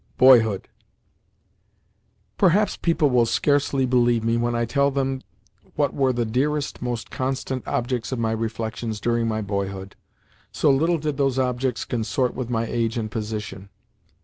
[0.17, 0.67] BOYHOOD
[2.35, 5.21] Perhaps people will scarcely believe me when I tell them
[5.75, 9.95] what were the dearest, most constant, objects of my reflections during my boyhood,
[10.51, 13.69] so little did those objects consort with my age and position.